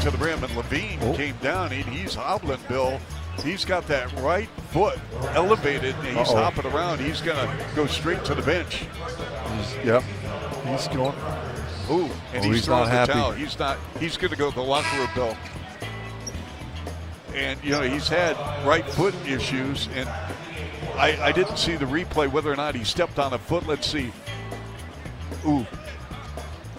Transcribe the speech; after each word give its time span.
to 0.00 0.10
the 0.10 0.18
rim, 0.18 0.42
and 0.44 0.52
LaVine 0.54 0.98
oh. 1.02 1.14
came 1.14 1.36
down. 1.38 1.70
He, 1.70 1.82
he's 1.82 2.14
hobbling, 2.14 2.60
Bill. 2.68 2.98
He's 3.42 3.64
got 3.64 3.86
that 3.88 4.12
right 4.20 4.48
foot 4.70 4.98
elevated, 5.34 5.94
and 5.96 6.18
he's 6.18 6.28
Uh-oh. 6.28 6.36
hopping 6.36 6.66
around. 6.66 7.00
He's 7.00 7.20
going 7.20 7.36
to 7.38 7.64
go 7.76 7.86
straight 7.86 8.24
to 8.24 8.34
the 8.34 8.42
bench. 8.42 8.84
He's, 9.56 9.76
yep. 9.86 10.02
He's 10.66 10.88
going. 10.88 11.14
Ooh, 11.90 12.04
and 12.34 12.44
Oh, 12.44 12.48
he's, 12.48 12.56
he's 12.56 12.68
not 12.68 12.84
the 12.84 12.90
happy. 12.90 13.12
towel. 13.12 13.32
He's 13.32 13.58
not. 13.58 13.78
He's 14.00 14.16
going 14.16 14.30
to 14.30 14.36
go 14.36 14.50
to 14.50 14.54
the 14.56 14.62
locker 14.62 14.96
room, 14.98 15.08
Bill. 15.14 15.36
And 17.34 17.62
you 17.62 17.70
know 17.70 17.82
he's 17.82 18.08
had 18.08 18.36
right 18.66 18.84
foot 18.90 19.14
issues, 19.26 19.88
and 19.94 20.08
I, 20.96 21.16
I 21.22 21.32
didn't 21.32 21.56
see 21.58 21.76
the 21.76 21.84
replay 21.84 22.30
whether 22.30 22.52
or 22.52 22.56
not 22.56 22.74
he 22.74 22.82
stepped 22.84 23.18
on 23.18 23.32
a 23.32 23.38
foot. 23.38 23.66
Let's 23.66 23.86
see. 23.86 24.10
Ooh, 25.46 25.64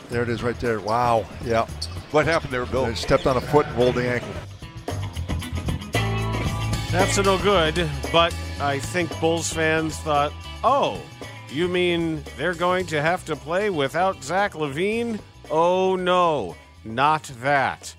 There 0.10 0.22
it 0.24 0.30
is 0.30 0.44
right 0.44 0.60
there. 0.60 0.80
Wow. 0.82 1.26
Yeah. 1.46 1.66
What 2.12 2.26
happened 2.26 2.52
there, 2.52 2.66
Bill? 2.66 2.86
They 2.86 2.96
stepped 2.96 3.28
on 3.28 3.38
a 3.38 3.42
foot 3.42 3.68
and 3.68 3.78
rolled 3.78 3.96
the 3.96 4.10
ankle. 4.10 4.30
That's 6.92 7.20
a 7.20 7.24
no 7.24 7.38
good, 7.38 7.88
but 8.12 8.36
I 8.60 8.80
think 8.80 9.18
Bulls 9.20 9.54
fans 9.54 9.96
thought, 9.98 10.34
oh, 10.64 11.00
you 11.52 11.68
mean 11.68 12.24
they're 12.36 12.56
going 12.56 12.88
to 12.88 13.00
have 13.00 13.26
to 13.26 13.36
play 13.36 13.70
without 13.70 14.24
Zach 14.24 14.54
LaVine? 14.54 15.20
Oh, 15.52 15.96
no, 15.96 16.56
not 16.84 17.24
that. 17.42 17.96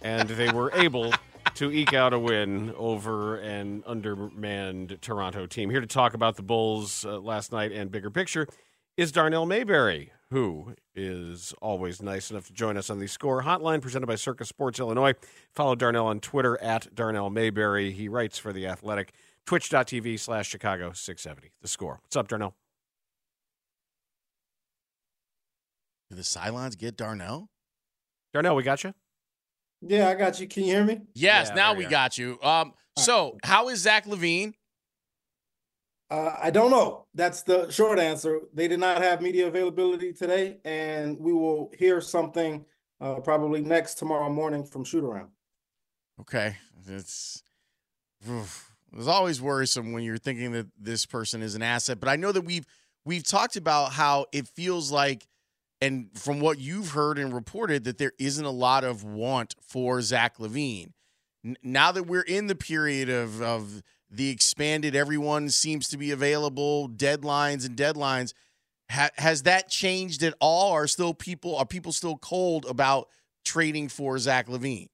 And 0.00 0.28
they 0.28 0.52
were 0.52 0.72
able 0.74 1.12
to 1.56 1.72
eke 1.72 1.92
out 1.92 2.12
a 2.12 2.18
win 2.20 2.72
over 2.76 3.36
an 3.38 3.82
undermanned 3.84 4.98
Toronto 5.00 5.46
team. 5.46 5.70
Here 5.70 5.80
to 5.80 5.86
talk 5.88 6.14
about 6.14 6.36
the 6.36 6.42
Bulls 6.42 7.04
uh, 7.04 7.18
last 7.18 7.50
night 7.50 7.72
and 7.72 7.90
bigger 7.90 8.10
picture 8.10 8.46
is 8.96 9.10
Darnell 9.10 9.44
Mayberry, 9.44 10.12
who 10.30 10.74
is 10.94 11.52
always 11.60 12.00
nice 12.00 12.30
enough 12.30 12.46
to 12.46 12.52
join 12.52 12.76
us 12.76 12.88
on 12.88 12.98
the 13.00 13.08
Score 13.08 13.42
Hotline 13.42 13.80
presented 13.82 14.06
by 14.06 14.14
Circa 14.14 14.44
Sports 14.44 14.78
Illinois. 14.78 15.14
Follow 15.52 15.74
Darnell 15.74 16.06
on 16.06 16.20
Twitter 16.20 16.60
at 16.62 16.94
Darnell 16.94 17.30
Mayberry. 17.30 17.90
He 17.92 18.08
writes 18.08 18.38
for 18.38 18.52
The 18.52 18.66
Athletic, 18.66 19.12
twitch.tv 19.46 20.18
slash 20.20 20.48
Chicago 20.48 20.92
670. 20.92 21.52
The 21.60 21.68
Score. 21.68 21.98
What's 22.02 22.16
up, 22.16 22.28
Darnell? 22.28 22.54
Do 26.10 26.16
the 26.16 26.24
sidelines 26.24 26.76
get 26.76 26.96
Darnell? 26.96 27.48
Darnell, 28.32 28.54
we 28.56 28.62
got 28.62 28.84
you? 28.84 28.94
Yeah, 29.82 30.08
I 30.08 30.14
got 30.14 30.38
you. 30.40 30.46
Can 30.46 30.64
you 30.64 30.74
hear 30.74 30.84
me? 30.84 31.00
Yes, 31.14 31.48
Yeah, 31.48 31.54
now 31.54 31.72
we 31.74 31.84
you 31.84 31.86
go. 31.86 31.90
got 31.90 32.18
you. 32.18 32.38
Um, 32.42 32.74
so 32.98 33.38
how 33.44 33.68
is 33.68 33.80
Zach 33.80 34.06
LaVine? 34.06 34.52
Uh, 36.10 36.34
I 36.42 36.50
don't 36.50 36.70
know. 36.70 37.06
That's 37.14 37.42
the 37.42 37.70
short 37.70 38.00
answer. 38.00 38.40
They 38.52 38.66
did 38.66 38.80
not 38.80 39.00
have 39.00 39.22
media 39.22 39.46
availability 39.46 40.12
today, 40.12 40.58
and 40.64 41.18
we 41.18 41.32
will 41.32 41.70
hear 41.78 42.00
something 42.00 42.64
uh, 43.00 43.20
probably 43.20 43.62
next 43.62 43.94
tomorrow 43.94 44.28
morning 44.28 44.64
from 44.64 44.84
shoot 44.84 45.04
around. 45.04 45.28
Okay, 46.20 46.56
it's 46.88 47.42
it's 48.26 49.06
always 49.06 49.40
worrisome 49.40 49.92
when 49.92 50.02
you're 50.02 50.18
thinking 50.18 50.52
that 50.52 50.66
this 50.78 51.06
person 51.06 51.42
is 51.42 51.54
an 51.54 51.62
asset. 51.62 52.00
But 52.00 52.08
I 52.08 52.16
know 52.16 52.32
that 52.32 52.42
we've 52.42 52.66
we've 53.04 53.24
talked 53.24 53.56
about 53.56 53.92
how 53.92 54.26
it 54.32 54.48
feels 54.48 54.90
like, 54.90 55.28
and 55.80 56.08
from 56.14 56.40
what 56.40 56.58
you've 56.58 56.90
heard 56.90 57.18
and 57.18 57.32
reported, 57.32 57.84
that 57.84 57.98
there 57.98 58.12
isn't 58.18 58.44
a 58.44 58.50
lot 58.50 58.82
of 58.82 59.04
want 59.04 59.54
for 59.62 60.02
Zach 60.02 60.38
LaVine. 60.38 60.92
N- 61.44 61.56
now 61.62 61.92
that 61.92 62.04
we're 62.04 62.20
in 62.22 62.48
the 62.48 62.56
period 62.56 63.08
of 63.08 63.40
of 63.40 63.82
the 64.10 64.28
expanded, 64.30 64.96
everyone 64.96 65.50
seems 65.50 65.88
to 65.88 65.96
be 65.96 66.10
available, 66.10 66.88
deadlines 66.88 67.64
and 67.64 67.76
deadlines. 67.76 68.34
Ha- 68.90 69.10
has 69.16 69.44
that 69.44 69.68
changed 69.68 70.22
at 70.22 70.34
all? 70.40 70.72
Are 70.72 70.88
still 70.88 71.14
people 71.14 71.56
are 71.56 71.66
people 71.66 71.92
still 71.92 72.16
cold 72.16 72.66
about 72.66 73.08
trading 73.44 73.88
for 73.88 74.18
Zach 74.18 74.48
LaVine? 74.48 74.88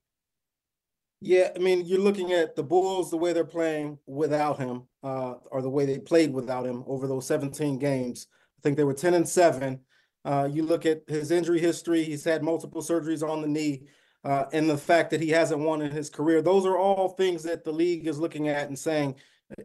Yeah, 1.22 1.50
I 1.56 1.58
mean, 1.58 1.86
you're 1.86 1.98
looking 1.98 2.32
at 2.32 2.56
the 2.56 2.62
Bulls, 2.62 3.10
the 3.10 3.16
way 3.16 3.32
they're 3.32 3.44
playing 3.44 3.98
without 4.06 4.58
him, 4.58 4.82
uh, 5.02 5.34
or 5.50 5.62
the 5.62 5.70
way 5.70 5.86
they 5.86 5.98
played 5.98 6.32
without 6.32 6.66
him 6.66 6.84
over 6.86 7.06
those 7.06 7.26
17 7.26 7.78
games. 7.78 8.26
I 8.58 8.60
think 8.62 8.76
they 8.76 8.84
were 8.84 8.92
10 8.92 9.14
and 9.14 9.26
7. 9.26 9.80
Uh, 10.26 10.48
you 10.52 10.62
look 10.62 10.84
at 10.84 11.02
his 11.08 11.30
injury 11.30 11.58
history, 11.58 12.04
he's 12.04 12.24
had 12.24 12.42
multiple 12.42 12.82
surgeries 12.82 13.26
on 13.26 13.40
the 13.40 13.48
knee, 13.48 13.86
uh, 14.26 14.48
and 14.52 14.68
the 14.68 14.76
fact 14.76 15.10
that 15.10 15.20
he 15.20 15.28
hasn't 15.28 15.60
won 15.60 15.80
in 15.80 15.92
his 15.92 16.10
career. 16.10 16.42
Those 16.42 16.66
are 16.66 16.76
all 16.76 17.10
things 17.10 17.44
that 17.44 17.62
the 17.62 17.70
league 17.70 18.08
is 18.08 18.18
looking 18.18 18.48
at 18.48 18.66
and 18.66 18.76
saying, 18.76 19.14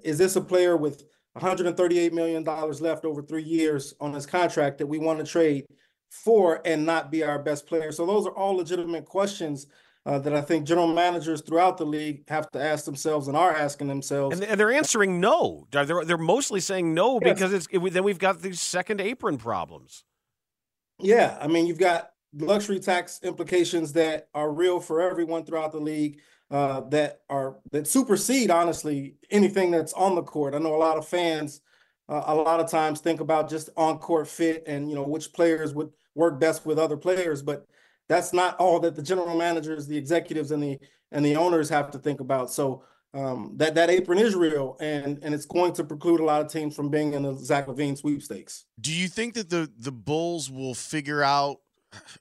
is 0.03 0.19
this 0.19 0.35
a 0.35 0.41
player 0.41 0.77
with 0.77 1.03
$138 1.35 2.11
million 2.11 2.43
left 2.43 3.03
over 3.03 3.23
three 3.23 3.41
years 3.41 3.95
on 3.99 4.13
his 4.13 4.27
contract 4.27 4.77
that 4.77 4.85
we 4.85 4.99
want 4.99 5.17
to 5.17 5.25
trade 5.25 5.65
for 6.11 6.61
and 6.63 6.85
not 6.85 7.09
be 7.09 7.23
our 7.23 7.39
best 7.39 7.65
player? 7.65 7.91
So 7.91 8.05
those 8.05 8.27
are 8.27 8.37
all 8.37 8.53
legitimate 8.55 9.05
questions 9.05 9.65
uh, 10.05 10.19
that 10.19 10.35
I 10.35 10.41
think 10.41 10.67
general 10.67 10.93
managers 10.93 11.41
throughout 11.41 11.79
the 11.79 11.85
league 11.85 12.29
have 12.29 12.47
to 12.51 12.61
ask 12.61 12.85
themselves 12.85 13.27
and 13.27 13.35
are 13.35 13.55
asking 13.55 13.87
themselves. 13.87 14.39
And, 14.39 14.47
and 14.47 14.59
they're 14.59 14.71
answering 14.71 15.19
no. 15.19 15.65
They're, 15.71 16.05
they're 16.05 16.17
mostly 16.19 16.59
saying 16.59 16.93
no 16.93 17.19
Yes. 17.19 17.33
because 17.33 17.53
it's 17.53 17.67
it, 17.71 17.93
then 17.93 18.03
we've 18.03 18.19
got 18.19 18.43
these 18.43 18.61
second 18.61 19.01
apron 19.01 19.39
problems. 19.39 20.03
yeah, 20.99 21.39
I 21.41 21.47
mean, 21.47 21.65
you've 21.65 21.79
got 21.79 22.10
luxury 22.33 22.79
tax 22.79 23.19
implications 23.23 23.93
that 23.93 24.27
are 24.33 24.51
real 24.51 24.79
for 24.79 25.01
everyone 25.01 25.45
throughout 25.45 25.71
the 25.71 25.79
league. 25.79 26.19
Uh, 26.49 26.81
that 26.89 27.21
are 27.29 27.55
that 27.71 27.87
supersede 27.87 28.51
honestly 28.51 29.15
anything 29.29 29.71
that's 29.71 29.93
on 29.93 30.15
the 30.15 30.21
court. 30.21 30.53
I 30.53 30.57
know 30.57 30.75
a 30.75 30.77
lot 30.77 30.97
of 30.97 31.07
fans 31.07 31.61
uh, 32.11 32.23
a 32.27 32.35
lot 32.35 32.59
of 32.59 32.69
times 32.69 32.99
think 32.99 33.21
about 33.21 33.49
just 33.49 33.69
on 33.77 33.97
court 33.97 34.27
fit 34.27 34.63
and 34.67 34.89
you 34.89 34.95
know 34.95 35.03
which 35.03 35.31
players 35.31 35.73
would 35.73 35.89
work 36.13 36.41
best 36.41 36.65
with 36.65 36.77
other 36.77 36.97
players, 36.97 37.41
but 37.41 37.65
that's 38.09 38.33
not 38.33 38.57
all 38.57 38.81
that 38.81 38.95
the 38.95 39.01
general 39.01 39.37
managers, 39.37 39.87
the 39.87 39.97
executives, 39.97 40.51
and 40.51 40.61
the 40.61 40.77
and 41.13 41.25
the 41.25 41.37
owners 41.37 41.69
have 41.69 41.89
to 41.91 41.97
think 41.97 42.19
about. 42.19 42.51
So 42.51 42.83
um, 43.13 43.53
that 43.55 43.75
that 43.75 43.89
apron 43.89 44.19
is 44.19 44.35
real, 44.35 44.75
and 44.81 45.19
and 45.23 45.33
it's 45.33 45.45
going 45.45 45.71
to 45.73 45.85
preclude 45.85 46.19
a 46.19 46.25
lot 46.25 46.41
of 46.41 46.51
teams 46.51 46.75
from 46.75 46.89
being 46.89 47.13
in 47.13 47.23
the 47.23 47.33
Zach 47.33 47.67
LaVine 47.67 47.97
sweepstakes. 47.97 48.65
Do 48.81 48.93
you 48.93 49.07
think 49.07 49.33
that 49.35 49.49
the 49.49 49.71
the 49.79 49.93
Bulls 49.93 50.51
will 50.51 50.73
figure 50.73 51.23
out 51.23 51.59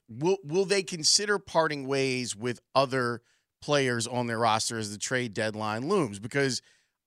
will 0.09 0.37
will 0.43 0.65
they 0.65 0.83
consider 0.83 1.39
parting 1.39 1.87
ways 1.87 2.35
with 2.35 2.59
other 2.75 3.21
players 3.61 4.07
on 4.07 4.27
their 4.27 4.39
roster 4.39 4.77
as 4.77 4.91
the 4.91 4.97
trade 4.97 5.33
deadline 5.33 5.87
looms 5.87 6.19
because 6.19 6.61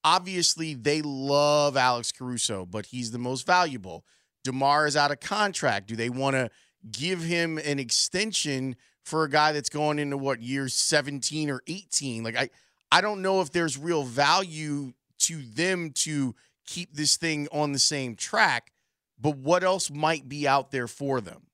obviously 0.05 0.75
they 0.75 1.03
love 1.03 1.77
Alex 1.77 2.13
Caruso, 2.13 2.65
but 2.65 2.87
he's 2.87 3.11
the 3.11 3.19
most 3.19 3.47
valuable. 3.47 4.05
DeMar 4.45 4.87
is 4.87 4.97
out 4.97 5.11
of 5.11 5.21
contract. 5.21 5.89
Do 5.89 5.97
they 5.97 6.11
want 6.11 6.37
to 6.37 6.51
give 6.91 7.23
him 7.23 7.59
an 7.59 7.79
extension 7.79 8.77
for 9.05 9.25
a 9.25 9.31
guy 9.31 9.53
that's 9.53 9.71
going 9.71 9.99
into 9.99 10.17
what 10.17 10.41
year 10.41 10.69
17 10.69 11.51
or 11.51 11.63
18? 11.67 12.23
Like 12.23 12.37
I 12.37 12.51
I 12.93 13.01
don't 13.01 13.23
know 13.23 13.41
if 13.41 13.51
there's 13.51 13.77
real 13.77 14.05
value 14.05 14.93
to 15.21 15.43
them 15.43 15.91
to 15.91 16.35
keep 16.67 16.95
this 16.95 17.17
thing 17.17 17.49
on 17.51 17.73
the 17.73 17.79
same 17.79 18.15
track, 18.15 18.73
but 19.21 19.37
what 19.37 19.65
else 19.65 19.91
might 19.91 20.29
be 20.29 20.47
out 20.47 20.71
there 20.71 20.87
for 20.87 21.21
them? 21.21 21.47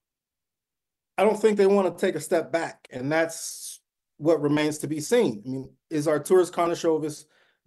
I 1.20 1.22
don't 1.22 1.38
think 1.38 1.58
they 1.58 1.66
want 1.66 1.86
to 1.98 2.06
take 2.06 2.14
a 2.14 2.20
step 2.20 2.50
back, 2.50 2.88
and 2.90 3.12
that's 3.12 3.80
what 4.16 4.40
remains 4.40 4.78
to 4.78 4.88
be 4.88 5.00
seen. 5.00 5.42
I 5.44 5.48
mean, 5.50 5.70
is 5.90 6.06
Arturas 6.06 6.50
Karnisovas 6.50 7.26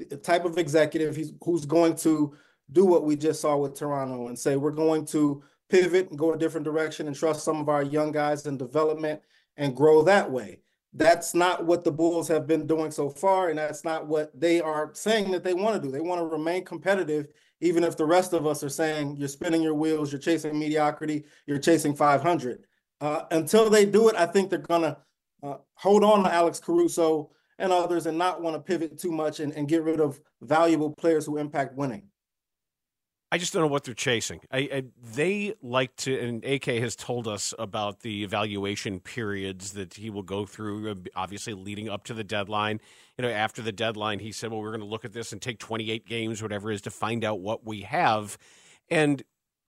the 0.09 0.17
type 0.17 0.43
of 0.43 0.57
executive 0.57 1.15
who's 1.43 1.65
going 1.67 1.95
to 1.97 2.35
do 2.71 2.83
what 2.83 3.03
we 3.03 3.15
just 3.15 3.41
saw 3.41 3.55
with 3.55 3.75
Toronto 3.75 4.27
and 4.27 4.39
say 4.39 4.55
we're 4.55 4.71
going 4.71 5.05
to 5.05 5.43
pivot 5.69 6.09
and 6.09 6.17
go 6.17 6.33
a 6.33 6.37
different 6.37 6.65
direction 6.65 7.05
and 7.05 7.15
trust 7.15 7.43
some 7.43 7.61
of 7.61 7.69
our 7.69 7.83
young 7.83 8.11
guys 8.11 8.47
in 8.47 8.57
development 8.57 9.21
and 9.55 9.75
grow 9.75 10.01
that 10.01 10.31
way. 10.31 10.61
That's 10.91 11.35
not 11.35 11.63
what 11.63 11.83
the 11.83 11.91
Bulls 11.91 12.27
have 12.29 12.47
been 12.47 12.65
doing 12.65 12.89
so 12.89 13.07
far, 13.07 13.49
and 13.49 13.59
that's 13.59 13.83
not 13.83 14.07
what 14.07 14.31
they 14.33 14.61
are 14.61 14.89
saying 14.95 15.29
that 15.29 15.43
they 15.43 15.53
want 15.53 15.75
to 15.75 15.87
do. 15.87 15.91
They 15.91 16.01
want 16.01 16.21
to 16.21 16.25
remain 16.25 16.65
competitive, 16.65 17.27
even 17.61 17.83
if 17.83 17.97
the 17.97 18.05
rest 18.05 18.33
of 18.33 18.47
us 18.47 18.63
are 18.63 18.69
saying 18.69 19.17
you're 19.17 19.27
spinning 19.27 19.61
your 19.61 19.75
wheels, 19.75 20.11
you're 20.11 20.19
chasing 20.19 20.57
mediocrity, 20.57 21.25
you're 21.45 21.59
chasing 21.59 21.95
500. 21.95 22.65
Uh, 23.03 23.25
until 23.31 23.69
they 23.69 23.85
do 23.85 24.07
it, 24.07 24.15
I 24.15 24.25
think 24.25 24.49
they're 24.49 24.59
gonna 24.59 24.97
uh, 25.43 25.57
hold 25.73 26.05
on 26.05 26.23
to 26.23 26.33
Alex 26.33 26.61
Caruso 26.61 27.31
and 27.59 27.73
others, 27.73 28.05
and 28.05 28.17
not 28.17 28.41
want 28.41 28.55
to 28.55 28.61
pivot 28.61 28.97
too 28.97 29.11
much 29.11 29.41
and, 29.41 29.51
and 29.53 29.67
get 29.67 29.83
rid 29.83 29.99
of 29.99 30.21
valuable 30.41 30.89
players 30.91 31.25
who 31.25 31.37
impact 31.37 31.75
winning. 31.75 32.03
I 33.29 33.37
just 33.37 33.51
don't 33.51 33.61
know 33.61 33.67
what 33.67 33.83
they're 33.83 33.93
chasing. 33.93 34.39
I, 34.51 34.57
I, 34.57 34.83
they 35.15 35.53
like 35.61 35.93
to, 35.97 36.17
and 36.17 36.45
AK 36.45 36.65
has 36.65 36.95
told 36.95 37.27
us 37.27 37.53
about 37.59 38.01
the 38.01 38.23
evaluation 38.23 39.01
periods 39.01 39.73
that 39.73 39.95
he 39.95 40.09
will 40.09 40.23
go 40.23 40.45
through. 40.45 40.89
Uh, 40.89 40.95
obviously, 41.13 41.53
leading 41.53 41.89
up 41.89 42.05
to 42.05 42.13
the 42.13 42.23
deadline. 42.23 42.79
You 43.17 43.23
know, 43.23 43.31
after 43.31 43.61
the 43.61 43.73
deadline, 43.73 44.19
he 44.19 44.31
said, 44.31 44.49
"Well, 44.51 44.61
we're 44.61 44.69
going 44.69 44.79
to 44.79 44.87
look 44.87 45.03
at 45.03 45.11
this 45.11 45.33
and 45.33 45.41
take 45.41 45.59
28 45.59 46.07
games, 46.07 46.41
whatever 46.41 46.71
it 46.71 46.75
is, 46.75 46.81
to 46.83 46.89
find 46.89 47.25
out 47.25 47.41
what 47.41 47.65
we 47.65 47.81
have." 47.81 48.37
And 48.89 49.21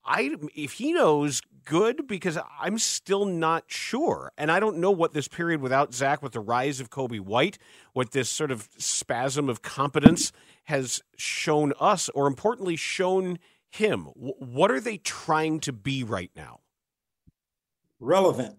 I, 0.05 0.37
if 0.55 0.73
he 0.73 0.93
knows, 0.93 1.41
good 1.65 2.07
because 2.07 2.37
I'm 2.59 2.77
still 2.79 3.25
not 3.25 3.65
sure, 3.67 4.31
and 4.37 4.51
I 4.51 4.59
don't 4.59 4.77
know 4.77 4.91
what 4.91 5.13
this 5.13 5.27
period 5.27 5.61
without 5.61 5.93
Zach, 5.93 6.21
with 6.21 6.33
the 6.33 6.39
rise 6.39 6.79
of 6.79 6.89
Coby 6.89 7.19
White, 7.19 7.57
what 7.93 8.11
this 8.11 8.29
sort 8.29 8.51
of 8.51 8.69
spasm 8.77 9.49
of 9.49 9.61
competence 9.61 10.31
has 10.65 11.01
shown 11.17 11.73
us, 11.79 12.09
or 12.09 12.27
importantly, 12.27 12.75
shown 12.75 13.39
him. 13.69 14.05
what 14.15 14.71
are 14.71 14.79
they 14.79 14.97
trying 14.97 15.59
to 15.59 15.73
be 15.73 16.03
right 16.03 16.31
now? 16.35 16.61
Relevant, 17.99 18.55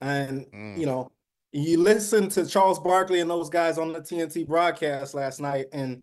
and 0.00 0.46
mm. 0.52 0.78
you 0.78 0.86
know, 0.86 1.10
you 1.52 1.80
listen 1.80 2.28
to 2.30 2.46
Charles 2.46 2.78
Barkley 2.78 3.20
and 3.20 3.30
those 3.30 3.48
guys 3.48 3.78
on 3.78 3.92
the 3.92 4.00
TNT 4.00 4.46
broadcast 4.46 5.14
last 5.14 5.40
night, 5.40 5.66
and 5.72 6.02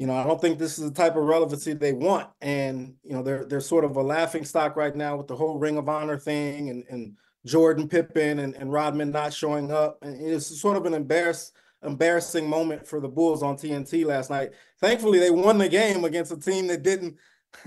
you 0.00 0.06
know, 0.06 0.16
I 0.16 0.24
don't 0.24 0.40
think 0.40 0.58
this 0.58 0.78
is 0.78 0.88
the 0.88 0.96
type 0.96 1.14
of 1.14 1.24
relevancy 1.24 1.74
they 1.74 1.92
want. 1.92 2.26
And, 2.40 2.94
you 3.04 3.12
know, 3.12 3.22
they're 3.22 3.44
they're 3.44 3.60
sort 3.60 3.84
of 3.84 3.96
a 3.96 4.02
laughing 4.02 4.46
stock 4.46 4.74
right 4.74 4.96
now 4.96 5.14
with 5.14 5.26
the 5.26 5.36
whole 5.36 5.58
Ring 5.58 5.76
of 5.76 5.90
Honor 5.90 6.18
thing 6.18 6.70
and, 6.70 6.84
and 6.88 7.18
Jordan 7.44 7.86
Pippen 7.86 8.38
and, 8.38 8.54
and 8.54 8.72
Rodman 8.72 9.10
not 9.10 9.34
showing 9.34 9.70
up. 9.70 9.98
And 10.00 10.18
it's 10.18 10.58
sort 10.58 10.78
of 10.78 10.86
an 10.86 10.94
embarrass, 10.94 11.52
embarrassing 11.84 12.48
moment 12.48 12.86
for 12.86 12.98
the 12.98 13.08
Bulls 13.08 13.42
on 13.42 13.56
TNT 13.56 14.06
last 14.06 14.30
night. 14.30 14.52
Thankfully, 14.80 15.18
they 15.18 15.30
won 15.30 15.58
the 15.58 15.68
game 15.68 16.02
against 16.06 16.32
a 16.32 16.38
team 16.38 16.66
that 16.68 16.82
didn't 16.82 17.18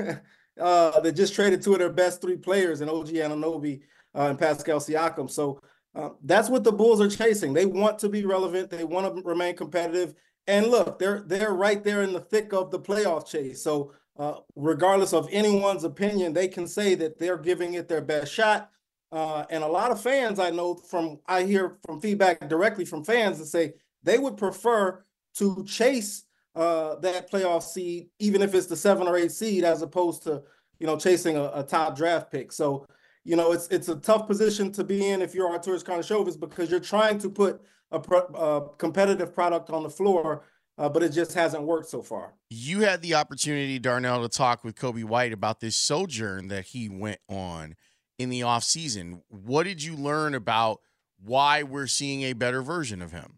uh 0.59 0.99
that 1.01 1.11
just 1.11 1.35
traded 1.35 1.61
two 1.61 1.73
of 1.73 1.79
their 1.79 1.93
best 1.93 2.19
three 2.19 2.37
players 2.37 2.81
in 2.81 2.89
OG 2.89 3.09
Anunoby 3.09 3.81
uh, 4.15 4.29
and 4.29 4.39
Pascal 4.39 4.79
Siakam. 4.79 5.29
So 5.29 5.61
uh, 5.93 6.09
that's 6.23 6.49
what 6.49 6.63
the 6.63 6.71
Bulls 6.71 6.99
are 6.99 7.09
chasing. 7.09 7.53
They 7.53 7.67
want 7.67 7.99
to 7.99 8.09
be 8.09 8.25
relevant. 8.25 8.71
They 8.71 8.85
want 8.85 9.15
to 9.15 9.21
remain 9.21 9.55
competitive. 9.55 10.15
And 10.47 10.67
look, 10.67 10.99
they're 10.99 11.21
they're 11.21 11.53
right 11.53 11.83
there 11.83 12.01
in 12.01 12.13
the 12.13 12.19
thick 12.19 12.53
of 12.53 12.71
the 12.71 12.79
playoff 12.79 13.27
chase. 13.27 13.61
So 13.61 13.93
uh, 14.17 14.39
regardless 14.55 15.13
of 15.13 15.27
anyone's 15.31 15.83
opinion, 15.83 16.33
they 16.33 16.47
can 16.47 16.67
say 16.67 16.95
that 16.95 17.17
they're 17.17 17.37
giving 17.37 17.73
it 17.73 17.87
their 17.87 18.01
best 18.01 18.31
shot. 18.31 18.69
Uh, 19.11 19.45
and 19.49 19.63
a 19.63 19.67
lot 19.67 19.91
of 19.91 20.01
fans 20.01 20.39
I 20.39 20.49
know 20.49 20.75
from 20.75 21.19
I 21.27 21.43
hear 21.43 21.77
from 21.85 22.01
feedback 22.01 22.47
directly 22.49 22.83
from 22.85 23.03
fans 23.03 23.39
that 23.39 23.45
say 23.45 23.73
they 24.03 24.17
would 24.17 24.37
prefer 24.37 25.03
to 25.35 25.63
chase 25.65 26.25
uh, 26.55 26.95
that 26.95 27.31
playoff 27.31 27.63
seed, 27.63 28.09
even 28.19 28.41
if 28.41 28.53
it's 28.53 28.67
the 28.67 28.75
seven 28.75 29.07
or 29.07 29.17
eight 29.17 29.31
seed, 29.31 29.63
as 29.63 29.81
opposed 29.81 30.23
to 30.23 30.43
you 30.79 30.87
know 30.87 30.97
chasing 30.97 31.37
a, 31.37 31.51
a 31.55 31.63
top 31.63 31.95
draft 31.95 32.31
pick. 32.31 32.51
So 32.51 32.87
you 33.23 33.35
know 33.35 33.51
it's 33.51 33.67
it's 33.69 33.87
a 33.87 33.95
tough 33.95 34.27
position 34.27 34.71
to 34.73 34.83
be 34.83 35.09
in 35.09 35.21
if 35.21 35.33
you're 35.33 35.49
Arturas 35.49 35.83
Karnisovas 35.83 36.39
because 36.39 36.69
you're 36.69 36.79
trying 36.79 37.17
to 37.19 37.29
put 37.29 37.61
a, 37.93 37.99
pro, 37.99 38.19
a 38.19 38.77
competitive 38.77 39.33
product 39.33 39.69
on 39.69 39.83
the 39.83 39.89
floor, 39.89 40.43
uh, 40.77 40.89
but 40.89 41.03
it 41.03 41.09
just 41.09 41.33
hasn't 41.33 41.63
worked 41.63 41.87
so 41.87 42.01
far. 42.01 42.33
You 42.49 42.81
had 42.81 43.01
the 43.01 43.13
opportunity, 43.13 43.79
Darnell, 43.79 44.21
to 44.23 44.29
talk 44.29 44.63
with 44.63 44.75
Coby 44.75 45.03
White 45.03 45.31
about 45.31 45.59
this 45.59 45.75
sojourn 45.75 46.47
that 46.49 46.65
he 46.65 46.89
went 46.89 47.19
on 47.29 47.75
in 48.17 48.29
the 48.29 48.41
offseason. 48.41 49.21
What 49.29 49.63
did 49.63 49.83
you 49.83 49.95
learn 49.95 50.35
about 50.35 50.81
why 51.23 51.63
we're 51.63 51.87
seeing 51.87 52.23
a 52.23 52.33
better 52.33 52.61
version 52.61 53.01
of 53.01 53.11
him? 53.11 53.37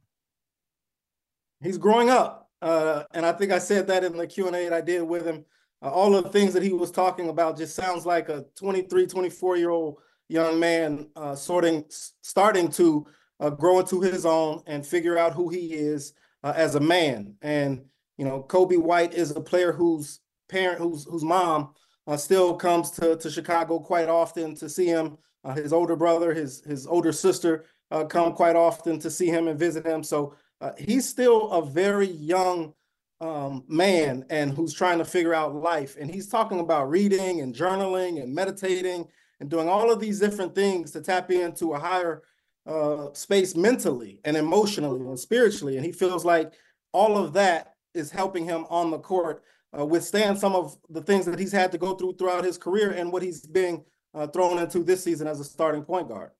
He's 1.61 1.77
growing 1.77 2.09
up. 2.09 2.49
Uh, 2.61 3.03
and 3.13 3.25
I 3.25 3.33
think 3.33 3.51
I 3.51 3.59
said 3.59 3.87
that 3.87 4.03
in 4.03 4.17
the 4.17 4.25
Q&A 4.25 4.51
that 4.51 4.73
I 4.73 4.81
did 4.81 5.03
with 5.03 5.25
him. 5.25 5.45
Uh, 5.81 5.89
all 5.89 6.15
of 6.15 6.23
the 6.23 6.29
things 6.29 6.53
that 6.53 6.63
he 6.63 6.71
was 6.71 6.89
talking 6.89 7.29
about 7.29 7.57
just 7.57 7.75
sounds 7.75 8.05
like 8.05 8.29
a 8.29 8.45
23, 8.55 9.05
24 9.05 9.57
year 9.57 9.69
old 9.69 9.97
young 10.29 10.59
man 10.59 11.07
uh, 11.15 11.35
sorting, 11.35 11.85
starting 11.89 12.69
to 12.71 13.05
uh, 13.39 13.49
grow 13.49 13.79
into 13.79 14.01
his 14.01 14.25
own 14.25 14.61
and 14.67 14.85
figure 14.85 15.17
out 15.17 15.33
who 15.33 15.49
he 15.49 15.73
is 15.73 16.13
uh, 16.43 16.53
as 16.55 16.75
a 16.75 16.79
man. 16.79 17.35
And 17.41 17.85
you 18.17 18.25
know, 18.25 18.43
Coby 18.43 18.77
White 18.77 19.13
is 19.13 19.31
a 19.31 19.41
player 19.41 19.71
whose 19.71 20.19
parent, 20.47 20.79
whose 20.79 21.05
whose 21.05 21.23
mom, 21.23 21.73
uh, 22.07 22.17
still 22.17 22.55
comes 22.55 22.91
to 22.91 23.17
to 23.17 23.29
Chicago 23.29 23.79
quite 23.79 24.09
often 24.09 24.55
to 24.55 24.69
see 24.69 24.87
him. 24.87 25.17
Uh, 25.43 25.53
his 25.53 25.73
older 25.73 25.95
brother, 25.95 26.33
his 26.33 26.63
his 26.65 26.87
older 26.87 27.11
sister, 27.11 27.65
uh, 27.91 28.05
come 28.05 28.33
quite 28.33 28.55
often 28.55 28.99
to 28.99 29.11
see 29.11 29.27
him 29.27 29.47
and 29.47 29.59
visit 29.59 29.85
him. 29.85 30.03
So 30.03 30.35
uh, 30.61 30.71
he's 30.77 31.07
still 31.07 31.51
a 31.51 31.65
very 31.65 32.07
young 32.07 32.73
um, 33.21 33.63
man 33.67 34.25
and 34.29 34.51
who's 34.51 34.73
trying 34.73 34.97
to 34.97 35.05
figure 35.05 35.33
out 35.33 35.55
life. 35.55 35.95
And 35.99 36.13
he's 36.13 36.27
talking 36.27 36.59
about 36.59 36.89
reading 36.89 37.41
and 37.41 37.55
journaling 37.55 38.21
and 38.21 38.33
meditating 38.33 39.07
and 39.39 39.49
doing 39.49 39.69
all 39.69 39.91
of 39.91 39.99
these 39.99 40.19
different 40.19 40.55
things 40.55 40.91
to 40.91 41.01
tap 41.01 41.31
into 41.31 41.73
a 41.73 41.79
higher 41.79 42.23
uh, 42.65 43.13
space 43.13 43.55
mentally 43.55 44.19
and 44.25 44.35
emotionally 44.35 45.01
and 45.01 45.19
spiritually. 45.19 45.77
And 45.77 45.85
he 45.85 45.91
feels 45.91 46.25
like 46.25 46.53
all 46.93 47.17
of 47.17 47.33
that 47.33 47.75
is 47.93 48.11
helping 48.11 48.45
him 48.45 48.65
on 48.69 48.91
the 48.91 48.99
court 48.99 49.43
uh, 49.77 49.85
withstand 49.85 50.37
some 50.37 50.55
of 50.55 50.77
the 50.89 51.01
things 51.01 51.25
that 51.25 51.39
he's 51.39 51.51
had 51.51 51.71
to 51.71 51.77
go 51.77 51.95
through 51.95 52.15
throughout 52.15 52.43
his 52.43 52.57
career 52.57 52.91
and 52.91 53.11
what 53.11 53.21
he's 53.21 53.45
being 53.45 53.83
uh, 54.13 54.27
thrown 54.27 54.57
into 54.57 54.79
this 54.79 55.03
season 55.03 55.27
as 55.27 55.39
a 55.39 55.43
starting 55.43 55.83
point 55.83 56.07
guard. 56.07 56.31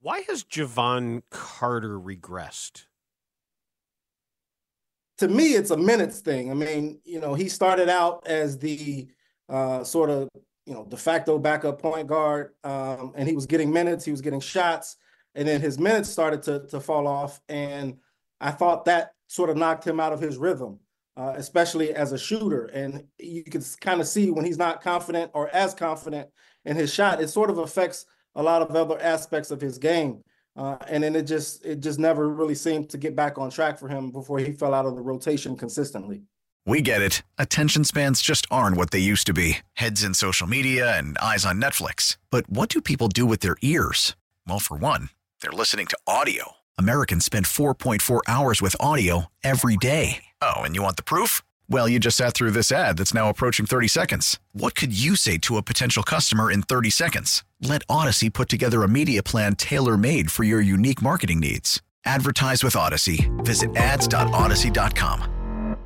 Why 0.00 0.22
has 0.28 0.44
Jevon 0.44 1.22
Carter 1.30 1.98
regressed? 1.98 2.84
To 5.18 5.28
me, 5.28 5.54
it's 5.54 5.70
a 5.70 5.76
minutes 5.76 6.20
thing. 6.20 6.50
I 6.50 6.54
mean, 6.54 7.00
you 7.04 7.20
know, 7.20 7.34
he 7.34 7.48
started 7.48 7.90
out 7.90 8.26
as 8.26 8.58
the 8.58 9.08
uh, 9.48 9.84
sort 9.84 10.08
of, 10.08 10.28
you 10.64 10.72
know, 10.72 10.86
de 10.86 10.96
facto 10.96 11.38
backup 11.38 11.80
point 11.80 12.06
guard, 12.06 12.54
um, 12.64 13.12
and 13.14 13.28
he 13.28 13.34
was 13.34 13.44
getting 13.44 13.70
minutes, 13.70 14.04
he 14.04 14.10
was 14.10 14.22
getting 14.22 14.40
shots 14.40 14.96
and 15.34 15.46
then 15.46 15.60
his 15.60 15.78
minutes 15.78 16.08
started 16.08 16.42
to 16.44 16.66
to 16.68 16.80
fall 16.80 17.06
off, 17.06 17.40
and 17.48 17.98
I 18.40 18.50
thought 18.50 18.84
that 18.86 19.12
sort 19.26 19.50
of 19.50 19.56
knocked 19.56 19.86
him 19.86 20.00
out 20.00 20.12
of 20.12 20.20
his 20.20 20.38
rhythm, 20.38 20.78
uh, 21.16 21.34
especially 21.36 21.94
as 21.94 22.12
a 22.12 22.18
shooter. 22.18 22.66
And 22.66 23.04
you 23.18 23.44
can 23.44 23.62
kind 23.80 24.00
of 24.00 24.08
see 24.08 24.30
when 24.30 24.44
he's 24.44 24.58
not 24.58 24.82
confident 24.82 25.30
or 25.34 25.48
as 25.50 25.74
confident 25.74 26.28
in 26.64 26.76
his 26.76 26.92
shot, 26.92 27.22
it 27.22 27.28
sort 27.28 27.50
of 27.50 27.58
affects 27.58 28.06
a 28.34 28.42
lot 28.42 28.62
of 28.62 28.74
other 28.74 29.00
aspects 29.00 29.50
of 29.50 29.60
his 29.60 29.78
game. 29.78 30.22
Uh, 30.56 30.76
and 30.88 31.04
then 31.04 31.14
it 31.14 31.22
just 31.22 31.64
it 31.64 31.80
just 31.80 31.98
never 31.98 32.28
really 32.28 32.54
seemed 32.54 32.90
to 32.90 32.98
get 32.98 33.14
back 33.14 33.38
on 33.38 33.50
track 33.50 33.78
for 33.78 33.88
him 33.88 34.10
before 34.10 34.38
he 34.38 34.52
fell 34.52 34.74
out 34.74 34.86
of 34.86 34.96
the 34.96 35.02
rotation 35.02 35.56
consistently. 35.56 36.22
We 36.66 36.82
get 36.82 37.00
it. 37.00 37.22
Attention 37.38 37.84
spans 37.84 38.20
just 38.20 38.46
aren't 38.50 38.76
what 38.76 38.90
they 38.90 38.98
used 38.98 39.26
to 39.28 39.32
be. 39.32 39.58
Heads 39.74 40.02
in 40.04 40.12
social 40.12 40.46
media 40.46 40.96
and 40.96 41.16
eyes 41.18 41.44
on 41.44 41.60
Netflix. 41.60 42.16
But 42.30 42.50
what 42.50 42.68
do 42.68 42.80
people 42.80 43.08
do 43.08 43.24
with 43.26 43.40
their 43.40 43.56
ears? 43.62 44.16
Well, 44.46 44.58
for 44.58 44.76
one. 44.76 45.10
They're 45.42 45.50
listening 45.50 45.86
to 45.86 45.98
audio. 46.06 46.52
Americans 46.78 47.24
spend 47.24 47.46
4.4 47.46 48.20
hours 48.28 48.62
with 48.62 48.76
audio 48.78 49.26
every 49.42 49.76
day. 49.78 50.24
Oh, 50.42 50.58
and 50.58 50.76
you 50.76 50.82
want 50.82 50.96
the 50.96 51.02
proof? 51.02 51.40
Well, 51.66 51.88
you 51.88 51.98
just 51.98 52.18
sat 52.18 52.34
through 52.34 52.50
this 52.50 52.70
ad 52.70 52.98
that's 52.98 53.14
now 53.14 53.30
approaching 53.30 53.64
30 53.64 53.88
seconds. 53.88 54.38
What 54.52 54.74
could 54.74 54.92
you 54.96 55.16
say 55.16 55.38
to 55.38 55.56
a 55.56 55.62
potential 55.62 56.02
customer 56.02 56.50
in 56.50 56.60
30 56.62 56.90
seconds? 56.90 57.42
Let 57.62 57.86
Audacy 57.86 58.30
put 58.32 58.50
together 58.50 58.82
a 58.82 58.88
media 58.88 59.22
plan 59.22 59.56
tailor 59.56 59.96
made 59.96 60.30
for 60.30 60.44
your 60.44 60.60
unique 60.60 61.00
marketing 61.00 61.40
needs. 61.40 61.80
Advertise 62.04 62.62
with 62.62 62.74
Audacy. 62.74 63.30
Visit 63.44 63.74
ads.audacy.com. 63.76 65.76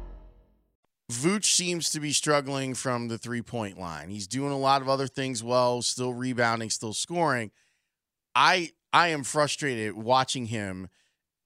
Vooch 1.13 1.45
seems 1.45 1.91
to 1.91 2.01
be 2.01 2.13
struggling 2.13 2.75
from 2.75 3.07
the 3.09 3.19
three 3.19 3.43
point 3.43 3.79
line. 3.79 4.11
He's 4.11 4.27
doing 4.27 4.53
a 4.53 4.59
lot 4.59 4.83
of 4.83 4.89
other 4.89 5.07
things 5.07 5.45
well, 5.45 5.81
still 5.83 6.13
rebounding, 6.15 6.71
still 6.71 6.95
scoring. 6.95 7.51
I 8.35 8.71
I 8.95 9.09
am 9.09 9.25
frustrated 9.25 9.95
watching 9.95 10.47
him. 10.47 10.89